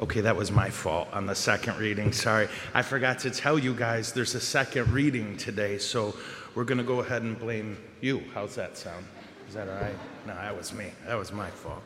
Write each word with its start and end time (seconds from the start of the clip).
Okay, 0.00 0.20
that 0.22 0.34
was 0.34 0.50
my 0.50 0.70
fault 0.70 1.08
on 1.12 1.26
the 1.26 1.36
second 1.36 1.78
reading. 1.78 2.12
Sorry. 2.12 2.48
I 2.74 2.82
forgot 2.82 3.20
to 3.20 3.30
tell 3.30 3.56
you 3.56 3.72
guys 3.74 4.12
there's 4.12 4.34
a 4.34 4.40
second 4.40 4.92
reading 4.92 5.36
today, 5.36 5.78
so 5.78 6.16
we're 6.56 6.64
going 6.64 6.78
to 6.78 6.84
go 6.84 6.98
ahead 6.98 7.22
and 7.22 7.38
blame 7.38 7.78
you. 8.00 8.24
How's 8.34 8.56
that 8.56 8.76
sound? 8.76 9.06
Is 9.46 9.54
that 9.54 9.68
all 9.68 9.76
right? 9.76 9.94
No, 10.26 10.34
that 10.34 10.56
was 10.56 10.72
me. 10.72 10.86
That 11.06 11.14
was 11.14 11.30
my 11.30 11.48
fault. 11.48 11.82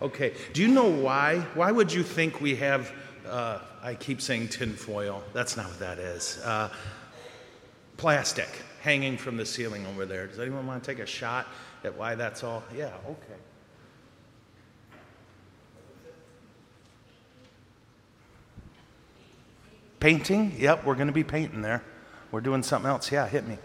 Okay, 0.00 0.34
do 0.52 0.62
you 0.62 0.68
know 0.68 0.88
why? 0.88 1.38
Why 1.54 1.70
would 1.70 1.92
you 1.92 2.02
think 2.02 2.40
we 2.40 2.56
have, 2.56 2.92
uh, 3.28 3.60
I 3.80 3.94
keep 3.94 4.20
saying 4.20 4.48
tinfoil? 4.48 5.22
That's 5.32 5.56
not 5.56 5.66
what 5.66 5.78
that 5.78 6.00
is. 6.00 6.40
Uh, 6.44 6.70
plastic 7.98 8.48
hanging 8.80 9.16
from 9.16 9.36
the 9.36 9.46
ceiling 9.46 9.86
over 9.86 10.06
there. 10.06 10.26
Does 10.26 10.40
anyone 10.40 10.66
want 10.66 10.82
to 10.82 10.90
take 10.90 10.98
a 10.98 11.06
shot 11.06 11.46
at 11.84 11.96
why 11.96 12.16
that's 12.16 12.42
all? 12.42 12.64
Yeah, 12.76 12.90
okay. 13.06 13.38
Painting? 20.02 20.56
Yep, 20.58 20.84
we're 20.84 20.96
going 20.96 21.06
to 21.06 21.12
be 21.12 21.22
painting 21.22 21.62
there. 21.62 21.84
We're 22.32 22.40
doing 22.40 22.64
something 22.64 22.90
else. 22.90 23.12
Yeah, 23.12 23.28
hit 23.28 23.46
me. 23.46 23.56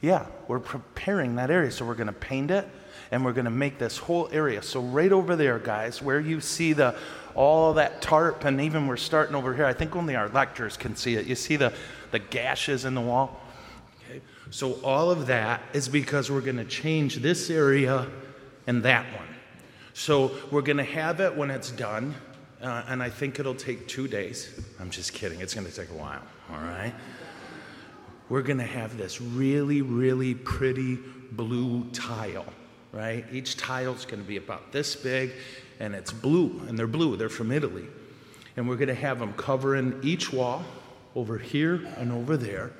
Yeah, 0.00 0.26
we're 0.48 0.58
preparing 0.58 1.36
that 1.36 1.48
area. 1.48 1.70
So 1.70 1.84
we're 1.84 1.94
going 1.94 2.08
to 2.08 2.12
paint 2.12 2.50
it 2.50 2.66
and 3.12 3.24
we're 3.24 3.32
going 3.32 3.44
to 3.44 3.50
make 3.52 3.78
this 3.78 3.96
whole 3.96 4.28
area. 4.32 4.60
So 4.60 4.80
right 4.80 5.12
over 5.12 5.36
there, 5.36 5.60
guys, 5.60 6.02
where 6.02 6.18
you 6.18 6.40
see 6.40 6.72
the 6.72 6.96
all 7.36 7.74
that 7.74 8.02
tarp 8.02 8.44
and 8.44 8.60
even 8.60 8.88
we're 8.88 8.96
starting 8.96 9.36
over 9.36 9.54
here. 9.54 9.66
I 9.66 9.72
think 9.72 9.94
only 9.94 10.16
our 10.16 10.28
lectors 10.28 10.76
can 10.76 10.96
see 10.96 11.14
it. 11.14 11.26
You 11.26 11.36
see 11.36 11.54
the 11.54 11.72
the 12.10 12.18
gashes 12.18 12.84
in 12.84 12.96
the 12.96 13.00
wall? 13.00 13.40
Okay. 14.10 14.20
So 14.50 14.80
all 14.82 15.12
of 15.12 15.28
that 15.28 15.62
is 15.72 15.88
because 15.88 16.28
we're 16.28 16.40
going 16.40 16.56
to 16.56 16.64
change 16.64 17.18
this 17.18 17.50
area 17.50 18.08
and 18.66 18.82
that 18.82 19.06
one. 19.16 19.28
So 19.94 20.32
we're 20.50 20.62
going 20.62 20.78
to 20.78 20.82
have 20.82 21.20
it 21.20 21.36
when 21.36 21.52
it's 21.52 21.70
done 21.70 22.16
uh, 22.66 22.82
and 22.88 23.00
I 23.00 23.08
think 23.08 23.38
it'll 23.38 23.54
take 23.54 23.86
two 23.86 24.08
days. 24.08 24.50
I'm 24.80 24.90
just 24.90 25.12
kidding, 25.12 25.40
it's 25.40 25.54
to 25.66 25.72
take 25.72 25.90
a 25.90 25.94
while, 25.94 26.22
all 26.50 26.58
right? 26.58 26.92
We're 28.28 28.42
to 28.58 28.64
have 28.64 28.98
this 28.98 29.20
really, 29.20 29.82
really 29.82 30.34
pretty 30.34 30.98
blue 31.30 31.84
tile, 31.90 32.52
right? 32.92 33.24
Each 33.30 33.56
tile 33.56 33.94
is 33.94 34.04
going 34.04 34.20
to 34.20 34.28
be 34.28 34.36
about 34.36 34.72
this 34.72 34.96
big, 34.96 35.30
and 35.78 35.94
it's 35.94 36.10
blue, 36.10 36.60
and 36.66 36.76
they're 36.76 36.88
blue, 36.88 37.16
they're 37.16 37.28
from 37.28 37.52
Italy. 37.52 37.86
And 38.56 38.68
we're 38.68 38.76
to 38.88 38.94
have 38.94 39.20
them 39.20 39.32
covering 39.34 40.00
each 40.02 40.32
wall 40.32 40.64
over 41.14 41.38
here 41.38 41.86
and 41.98 42.10
over 42.10 42.36
there. 42.36 42.72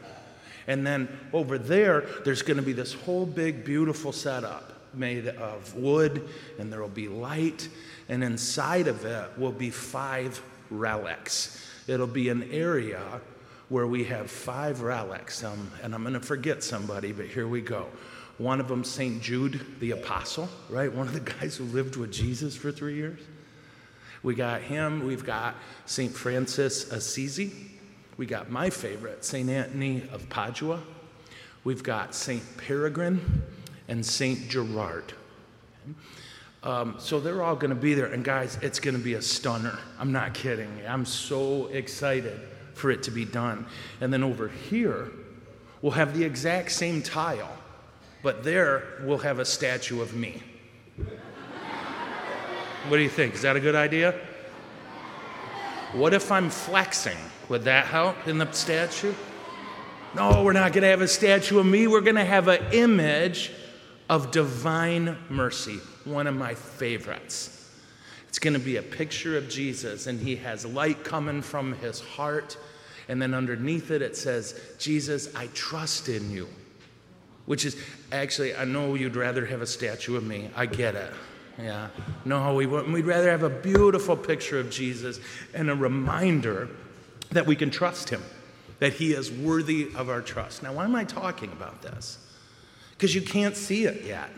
And 0.66 0.84
then 0.84 1.08
over 1.32 1.58
there, 1.58 2.06
there's 2.24 2.42
to 2.56 2.62
be 2.62 2.72
this 2.72 2.92
whole 2.92 3.24
big, 3.24 3.64
beautiful 3.64 4.10
setup 4.10 4.75
made 4.94 5.28
of 5.28 5.74
wood, 5.74 6.28
and 6.58 6.72
there 6.72 6.80
will 6.80 6.88
be 6.88 7.08
light, 7.08 7.68
and 8.08 8.22
inside 8.22 8.88
of 8.88 9.04
it 9.04 9.30
will 9.38 9.52
be 9.52 9.70
five 9.70 10.40
relics. 10.70 11.64
It'll 11.86 12.06
be 12.06 12.28
an 12.28 12.50
area 12.50 13.00
where 13.68 13.86
we 13.86 14.04
have 14.04 14.30
five 14.30 14.80
relics, 14.82 15.42
um, 15.42 15.70
and 15.82 15.94
I'm 15.94 16.02
going 16.02 16.14
to 16.14 16.20
forget 16.20 16.62
somebody, 16.62 17.12
but 17.12 17.26
here 17.26 17.48
we 17.48 17.60
go. 17.60 17.86
One 18.38 18.60
of 18.60 18.68
them, 18.68 18.84
St. 18.84 19.20
Jude 19.22 19.64
the 19.80 19.92
Apostle, 19.92 20.48
right? 20.68 20.92
One 20.92 21.08
of 21.08 21.14
the 21.14 21.20
guys 21.40 21.56
who 21.56 21.64
lived 21.64 21.96
with 21.96 22.12
Jesus 22.12 22.56
for 22.56 22.70
three 22.70 22.94
years. 22.96 23.20
We 24.22 24.34
got 24.34 24.62
him. 24.62 25.06
We've 25.06 25.24
got 25.24 25.54
St. 25.86 26.12
Francis 26.12 26.90
Assisi. 26.90 27.52
We 28.16 28.26
got 28.26 28.50
my 28.50 28.70
favorite, 28.70 29.24
St. 29.24 29.48
Anthony 29.48 30.02
of 30.12 30.28
Padua. 30.28 30.80
We've 31.64 31.82
got 31.82 32.14
St. 32.14 32.42
Peregrine 32.56 33.42
and 33.88 34.04
St. 34.04 34.48
Gerard. 34.48 35.12
Um, 36.62 36.96
so 36.98 37.20
they're 37.20 37.42
all 37.42 37.54
going 37.54 37.70
to 37.70 37.76
be 37.76 37.94
there. 37.94 38.06
And 38.06 38.24
guys, 38.24 38.58
it's 38.60 38.80
going 38.80 38.96
to 38.96 39.02
be 39.02 39.14
a 39.14 39.22
stunner. 39.22 39.78
I'm 40.00 40.10
not 40.10 40.34
kidding. 40.34 40.68
I'm 40.88 41.04
so 41.04 41.66
excited 41.66 42.40
for 42.74 42.90
it 42.90 43.04
to 43.04 43.10
be 43.10 43.24
done. 43.24 43.66
And 44.00 44.12
then 44.12 44.24
over 44.24 44.48
here, 44.48 45.10
we'll 45.80 45.92
have 45.92 46.16
the 46.16 46.24
exact 46.24 46.72
same 46.72 47.02
tile, 47.02 47.56
but 48.22 48.42
there 48.42 48.82
we'll 49.02 49.18
have 49.18 49.38
a 49.38 49.44
statue 49.44 50.02
of 50.02 50.14
me. 50.14 50.42
what 52.88 52.96
do 52.96 53.02
you 53.02 53.08
think? 53.08 53.34
Is 53.34 53.42
that 53.42 53.54
a 53.54 53.60
good 53.60 53.76
idea? 53.76 54.14
What 55.92 56.12
if 56.12 56.32
I'm 56.32 56.50
flexing? 56.50 57.16
Would 57.48 57.62
that 57.62 57.86
help 57.86 58.26
in 58.26 58.38
the 58.38 58.50
statue? 58.50 59.14
No, 60.16 60.42
we're 60.42 60.52
not 60.52 60.72
going 60.72 60.82
to 60.82 60.88
have 60.88 61.00
a 61.00 61.08
statue 61.08 61.60
of 61.60 61.66
me. 61.66 61.86
We're 61.86 62.00
going 62.00 62.16
to 62.16 62.24
have 62.24 62.48
an 62.48 62.72
image 62.72 63.52
of 64.08 64.30
divine 64.30 65.16
mercy, 65.28 65.78
one 66.04 66.26
of 66.26 66.34
my 66.34 66.54
favorites. 66.54 67.52
It's 68.28 68.38
going 68.38 68.54
to 68.54 68.60
be 68.60 68.76
a 68.76 68.82
picture 68.82 69.36
of 69.36 69.48
Jesus, 69.48 70.06
and 70.06 70.20
he 70.20 70.36
has 70.36 70.66
light 70.66 71.04
coming 71.04 71.42
from 71.42 71.72
his 71.74 72.00
heart. 72.00 72.56
And 73.08 73.20
then 73.22 73.34
underneath 73.34 73.90
it, 73.90 74.02
it 74.02 74.16
says, 74.16 74.60
Jesus, 74.78 75.34
I 75.34 75.46
trust 75.54 76.08
in 76.08 76.30
you. 76.30 76.48
Which 77.46 77.64
is 77.64 77.76
actually, 78.12 78.54
I 78.54 78.64
know 78.64 78.94
you'd 78.94 79.16
rather 79.16 79.46
have 79.46 79.62
a 79.62 79.66
statue 79.66 80.16
of 80.16 80.24
me. 80.24 80.50
I 80.56 80.66
get 80.66 80.94
it. 80.96 81.12
Yeah. 81.58 81.88
No, 82.24 82.54
we 82.54 82.66
wouldn't. 82.66 82.92
We'd 82.92 83.06
rather 83.06 83.30
have 83.30 83.44
a 83.44 83.48
beautiful 83.48 84.16
picture 84.16 84.58
of 84.58 84.68
Jesus 84.68 85.20
and 85.54 85.70
a 85.70 85.74
reminder 85.74 86.68
that 87.30 87.46
we 87.46 87.56
can 87.56 87.70
trust 87.70 88.10
him, 88.10 88.22
that 88.80 88.92
he 88.92 89.12
is 89.12 89.30
worthy 89.30 89.88
of 89.94 90.10
our 90.10 90.20
trust. 90.20 90.62
Now, 90.62 90.74
why 90.74 90.84
am 90.84 90.94
I 90.94 91.04
talking 91.04 91.50
about 91.52 91.82
this? 91.82 92.18
Because 92.96 93.14
you 93.14 93.22
can't 93.22 93.56
see 93.56 93.84
it 93.84 94.04
yet. 94.04 94.30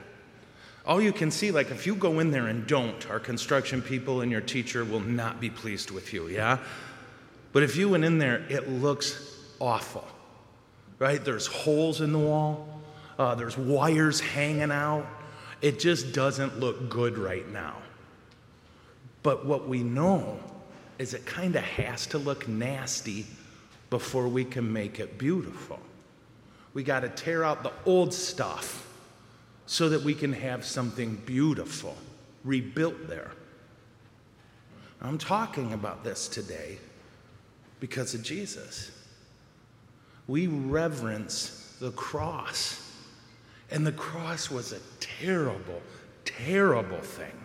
All 0.87 1.01
you 1.01 1.13
can 1.13 1.31
see, 1.31 1.51
like 1.51 1.71
if 1.71 1.87
you 1.87 1.95
go 1.95 2.19
in 2.19 2.31
there 2.31 2.47
and 2.47 2.67
don't, 2.67 3.09
our 3.11 3.21
construction 3.21 3.83
people 3.83 4.23
and 4.23 4.33
your 4.33 4.41
teacher 4.41 4.85
will 4.85 5.01
not 5.01 5.41
be 5.41 5.51
pleased 5.51 5.91
with 5.91 6.13
you, 6.13 6.29
yeah? 6.29 6.59
But 7.53 7.63
if 7.63 7.77
you 7.77 7.91
went 7.91 8.05
in 8.05 8.19
there, 8.19 8.45
it 8.49 8.71
looks 8.71 9.37
awful, 9.61 10.07
right? 10.99 11.23
There's 11.23 11.47
holes 11.47 12.01
in 12.01 12.13
the 12.13 12.19
wall, 12.19 12.83
uh, 13.19 13.35
there's 13.35 13.57
wires 13.57 14.21
hanging 14.21 14.71
out. 14.71 15.07
It 15.61 15.81
just 15.81 16.13
doesn't 16.13 16.61
look 16.61 16.89
good 16.89 17.19
right 17.19 17.49
now. 17.49 17.77
But 19.23 19.45
what 19.45 19.69
we 19.69 19.83
know 19.83 20.39
is 20.99 21.15
it 21.15 21.27
kind 21.27 21.57
of 21.57 21.65
has 21.65 22.07
to 22.09 22.19
look 22.19 22.49
nasty 22.49 23.27
before 23.91 24.29
we 24.29 24.45
can 24.45 24.73
make 24.73 25.01
it 25.01 25.19
beautiful. 25.19 25.81
We 26.79 26.85
got 26.85 27.01
to 27.01 27.09
tear 27.09 27.43
out 27.43 27.65
the 27.65 27.73
old 27.87 28.15
stuff 28.15 28.89
so 29.67 29.89
that 29.89 30.03
we 30.03 30.15
can 30.15 30.33
have 30.33 30.65
something 30.65 31.17
beautiful 31.27 31.97
rebuilt 32.45 33.09
there. 33.09 33.33
I'm 35.03 35.19
talking 35.19 35.73
about 35.73 36.05
this 36.05 36.29
today 36.29 36.79
because 37.81 38.15
of 38.15 38.23
Jesus. 38.23 38.93
We 40.29 40.47
reverence 40.47 41.77
the 41.81 41.91
cross. 41.91 42.93
And 43.73 43.85
the 43.85 43.91
cross 43.91 44.49
was 44.49 44.71
a 44.71 44.79
terrible, 45.01 45.83
terrible 46.25 47.01
thing. 47.01 47.45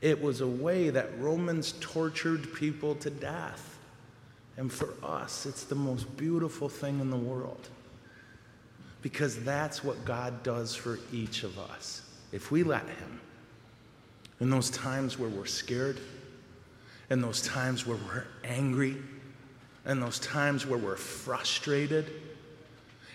It 0.00 0.22
was 0.22 0.40
a 0.40 0.48
way 0.48 0.88
that 0.88 1.10
Romans 1.20 1.74
tortured 1.80 2.54
people 2.54 2.94
to 2.94 3.10
death. 3.10 3.76
And 4.56 4.72
for 4.72 4.94
us, 5.02 5.44
it's 5.44 5.64
the 5.64 5.74
most 5.74 6.16
beautiful 6.16 6.70
thing 6.70 7.00
in 7.00 7.10
the 7.10 7.16
world 7.18 7.68
because 9.02 9.42
that's 9.44 9.84
what 9.84 10.04
God 10.04 10.42
does 10.42 10.74
for 10.74 10.98
each 11.12 11.42
of 11.42 11.58
us. 11.58 12.02
If 12.32 12.50
we 12.50 12.62
let 12.62 12.88
Him, 12.88 13.20
in 14.40 14.50
those 14.50 14.70
times 14.70 15.18
where 15.18 15.28
we're 15.28 15.46
scared, 15.46 16.00
in 17.10 17.20
those 17.20 17.42
times 17.42 17.86
where 17.86 17.96
we're 17.96 18.26
angry, 18.44 18.96
in 19.86 20.00
those 20.00 20.18
times 20.18 20.66
where 20.66 20.78
we're 20.78 20.96
frustrated, 20.96 22.10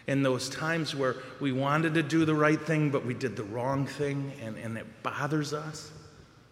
in 0.07 0.23
those 0.23 0.49
times 0.49 0.95
where 0.95 1.17
we 1.39 1.51
wanted 1.51 1.93
to 1.93 2.03
do 2.03 2.25
the 2.25 2.33
right 2.33 2.59
thing 2.59 2.89
but 2.89 3.05
we 3.05 3.13
did 3.13 3.35
the 3.35 3.43
wrong 3.43 3.85
thing 3.85 4.33
and, 4.41 4.57
and 4.57 4.77
it 4.77 4.85
bothers 5.03 5.53
us, 5.53 5.91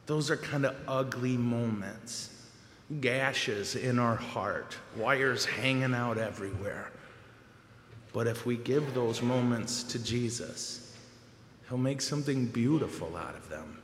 those 0.06 0.30
are 0.30 0.38
kind 0.38 0.66
of 0.66 0.76
ugly 0.88 1.38
moments. 1.38 2.30
Gashes 3.02 3.76
in 3.76 4.00
our 4.00 4.16
heart, 4.16 4.76
wires 4.98 5.46
hanging 5.46 5.94
out 5.94 6.18
everywhere. 6.18 6.92
But 8.14 8.28
if 8.28 8.46
we 8.46 8.58
give 8.58 8.94
those 8.94 9.22
moments 9.22 9.84
to 9.84 10.00
Jesus, 10.00 10.96
He'll 11.68 11.78
make 11.78 12.02
something 12.02 12.48
beautiful 12.48 13.16
out 13.16 13.36
of 13.36 13.50
them. 13.50 13.80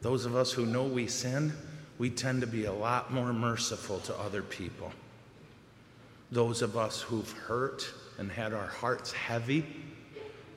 Those 0.00 0.26
of 0.26 0.34
us 0.34 0.50
who 0.50 0.66
know 0.66 0.84
we 0.84 1.06
sin, 1.06 1.52
we 1.98 2.10
tend 2.10 2.40
to 2.40 2.46
be 2.46 2.64
a 2.64 2.72
lot 2.72 3.12
more 3.12 3.32
merciful 3.32 4.00
to 4.00 4.18
other 4.18 4.42
people. 4.42 4.90
Those 6.32 6.62
of 6.62 6.76
us 6.76 7.02
who've 7.02 7.30
hurt 7.30 7.92
and 8.18 8.30
had 8.30 8.52
our 8.52 8.66
hearts 8.66 9.12
heavy, 9.12 9.64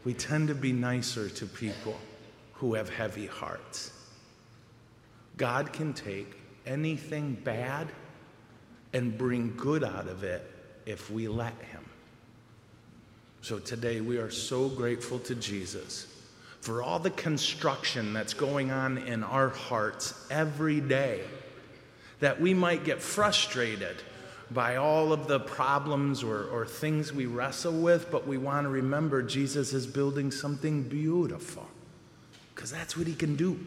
we 0.04 0.14
tend 0.14 0.48
to 0.48 0.56
be 0.56 0.72
nicer 0.72 1.30
to 1.30 1.46
people 1.46 2.00
who 2.54 2.74
have 2.74 2.90
heavy 2.90 3.28
hearts. 3.28 3.92
God 5.38 5.74
can 5.74 5.94
take 5.94 6.38
anything 6.66 7.34
bad 7.44 7.90
and 8.94 9.18
bring 9.18 9.54
good 9.58 9.84
out 9.84 10.08
of 10.08 10.24
it 10.24 10.50
if 10.86 11.12
we 11.12 11.28
let 11.28 11.56
Him. 11.64 11.84
So 13.44 13.60
today 13.60 14.00
we 14.00 14.20
are 14.20 14.32
so 14.32 14.70
grateful 14.70 15.20
to 15.20 15.36
Jesus 15.36 16.08
for 16.62 16.82
all 16.82 16.98
the 16.98 17.10
construction 17.10 18.14
that's 18.14 18.34
going 18.34 18.72
on 18.72 19.00
in 19.00 19.22
our 19.22 19.50
hearts 19.50 20.14
every 20.32 20.80
day, 20.80 21.20
that 22.22 22.40
we 22.40 22.54
might 22.54 22.86
get 22.86 23.02
frustrated 23.02 23.98
by 24.50 24.78
all 24.78 25.12
of 25.12 25.28
the 25.28 25.42
problems 25.42 26.24
or, 26.24 26.46
or 26.46 26.66
things 26.66 27.12
we 27.12 27.26
wrestle 27.26 27.74
with, 27.82 28.10
but 28.10 28.26
we 28.26 28.38
want 28.38 28.64
to 28.64 28.70
remember 28.70 29.22
Jesus 29.22 29.74
is 29.74 29.86
building 29.86 30.32
something 30.32 30.84
beautiful 30.84 31.68
because 32.56 32.72
that's 32.72 32.96
what 32.96 33.08
he 33.08 33.14
can 33.14 33.36
do. 33.36 33.60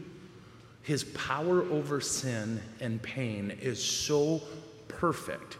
His 0.84 1.04
power 1.04 1.60
over 1.64 2.00
sin 2.00 2.62
and 2.80 3.02
pain 3.02 3.50
is 3.60 3.84
so 3.84 4.40
perfect 4.88 5.58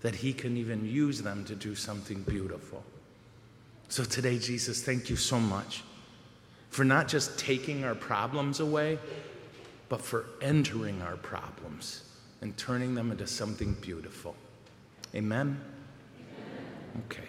that 0.00 0.14
he 0.14 0.32
can 0.32 0.56
even 0.56 0.84
use 0.84 1.20
them 1.20 1.44
to 1.46 1.56
do 1.56 1.74
something 1.74 2.22
beautiful. 2.22 2.84
So 3.92 4.04
today, 4.04 4.38
Jesus, 4.38 4.82
thank 4.82 5.10
you 5.10 5.16
so 5.16 5.38
much 5.38 5.82
for 6.70 6.82
not 6.82 7.08
just 7.08 7.38
taking 7.38 7.84
our 7.84 7.94
problems 7.94 8.58
away, 8.58 8.98
but 9.90 10.00
for 10.00 10.24
entering 10.40 11.02
our 11.02 11.18
problems 11.18 12.04
and 12.40 12.56
turning 12.56 12.94
them 12.94 13.10
into 13.10 13.26
something 13.26 13.74
beautiful. 13.82 14.34
Amen? 15.14 15.60
Amen. 16.16 17.04
Okay. 17.04 17.28